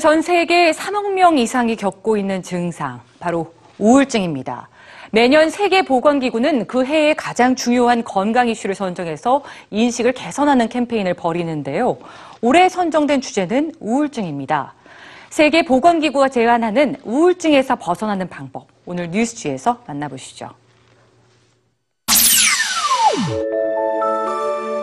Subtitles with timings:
[0.00, 4.68] 전 세계 3억 명 이상이 겪고 있는 증상, 바로 우울증입니다.
[5.10, 11.98] 매년 세계보건기구는 그 해의 가장 중요한 건강 이슈를 선정해서 인식을 개선하는 캠페인을 벌이는데요.
[12.40, 14.72] 올해 선정된 주제는 우울증입니다.
[15.28, 20.48] 세계보건기구가 제안하는 우울증에서 벗어나는 방법, 오늘 뉴스지에서 만나보시죠.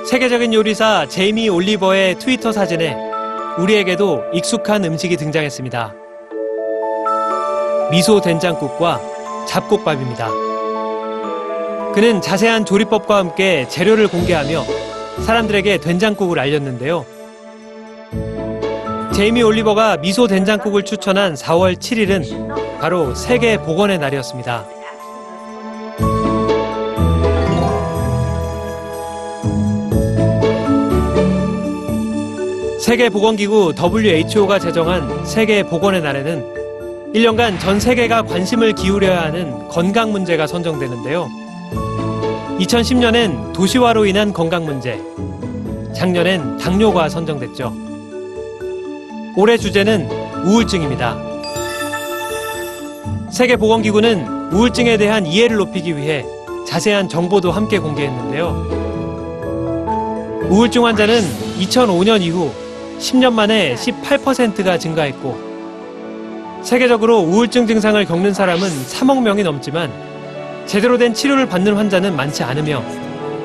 [0.06, 3.07] 세계적인 요리사 제이미 올리버의 트위터 사진에
[3.58, 5.94] 우리에게도 익숙한 음식이 등장했습니다.
[7.90, 9.02] 미소 된장국과
[9.48, 10.30] 잡곡밥입니다.
[11.94, 14.64] 그는 자세한 조리법과 함께 재료를 공개하며
[15.26, 17.06] 사람들에게 된장국을 알렸는데요.
[19.16, 24.68] 제이미 올리버가 미소 된장국을 추천한 4월 7일은 바로 세계 보건의 날이었습니다.
[32.88, 41.30] 세계보건기구 WHO가 제정한 세계보건의 날에는 1년간 전 세계가 관심을 기울여야 하는 건강 문제가 선정되는데요.
[42.62, 44.98] 2010년엔 도시화로 인한 건강 문제,
[45.94, 47.74] 작년엔 당뇨가 선정됐죠.
[49.36, 50.08] 올해 주제는
[50.46, 51.18] 우울증입니다.
[53.32, 56.24] 세계보건기구는 우울증에 대한 이해를 높이기 위해
[56.66, 58.78] 자세한 정보도 함께 공개했는데요.
[60.50, 61.22] 우울증 환자는
[61.60, 62.50] 2005년 이후
[63.00, 65.48] 10년 만에 18%가 증가했고
[66.64, 69.92] 세계적으로 우울증 증상을 겪는 사람은 3억 명이 넘지만
[70.66, 72.84] 제대로 된 치료를 받는 환자는 많지 않으며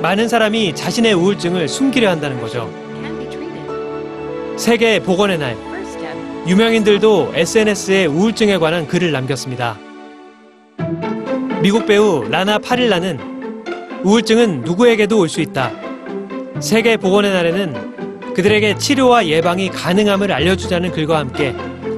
[0.01, 2.69] 많은 사람이 자신의 우울증을 숨기려 한다는 거죠.
[4.57, 5.57] 세계 보건의 날
[6.49, 9.79] 유명인들도 SNS에 우울증에 관한 글을 남겼습니다.
[11.63, 15.71] 미국 배우 라나 파릴라는 우울증은 누구에게도 올 수 있다.
[16.59, 17.92] 세계 보건의 날에는
[18.35, 21.55] 그들에게 치료와 예방이 가능함을 알려주자는 글과 함께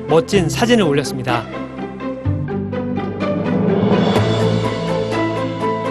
[0.09, 1.47] 멋진 사진을 올렸습니다.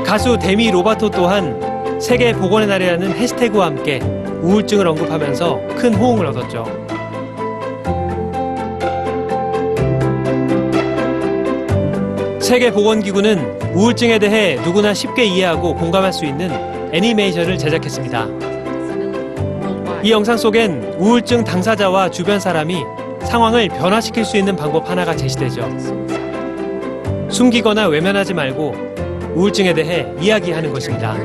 [0.05, 3.99] 가수 데미 로바토 또한 세계 보건의 날이라는 해시태그와 함께
[4.41, 6.65] 우울증을 언급하면서 큰 호응을 얻었죠.
[12.41, 16.51] 세계보건기구는 우울증에 대해 누구나 쉽게 이해하고 공감할 수 있는
[16.93, 18.52] 애니메이션을 제작했습니다.
[20.03, 22.83] 이 영상 속엔 우울증 당사자와 주변 사람이
[23.23, 25.65] 상황을 변화시킬 수 있는 방법 하나가 제시되죠.
[27.29, 28.75] 숨기거나 외면하지 말고
[29.33, 31.15] 우울증에 대해 이야기하는 것입니다.